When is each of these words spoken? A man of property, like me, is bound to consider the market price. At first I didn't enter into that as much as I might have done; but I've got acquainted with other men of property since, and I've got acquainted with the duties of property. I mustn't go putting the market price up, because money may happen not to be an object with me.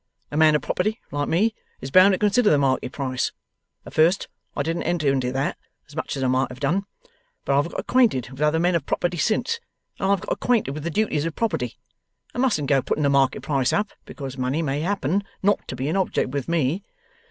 A 0.31 0.35
man 0.37 0.55
of 0.55 0.63
property, 0.63 0.99
like 1.11 1.27
me, 1.29 1.53
is 1.79 1.91
bound 1.91 2.13
to 2.13 2.17
consider 2.17 2.49
the 2.49 2.57
market 2.57 2.91
price. 2.91 3.31
At 3.85 3.93
first 3.93 4.27
I 4.55 4.63
didn't 4.63 4.81
enter 4.81 5.09
into 5.11 5.31
that 5.33 5.59
as 5.87 5.95
much 5.95 6.17
as 6.17 6.23
I 6.23 6.27
might 6.27 6.49
have 6.49 6.59
done; 6.59 6.85
but 7.45 7.55
I've 7.55 7.69
got 7.69 7.79
acquainted 7.79 8.31
with 8.31 8.41
other 8.41 8.57
men 8.57 8.73
of 8.73 8.87
property 8.87 9.17
since, 9.17 9.59
and 9.99 10.11
I've 10.11 10.21
got 10.21 10.33
acquainted 10.33 10.71
with 10.71 10.81
the 10.83 10.89
duties 10.89 11.25
of 11.25 11.35
property. 11.35 11.77
I 12.33 12.39
mustn't 12.39 12.67
go 12.67 12.81
putting 12.81 13.03
the 13.03 13.09
market 13.11 13.43
price 13.43 13.71
up, 13.71 13.91
because 14.05 14.39
money 14.39 14.63
may 14.63 14.79
happen 14.81 15.23
not 15.43 15.67
to 15.67 15.75
be 15.75 15.87
an 15.87 15.95
object 15.97 16.31
with 16.31 16.47
me. 16.49 16.83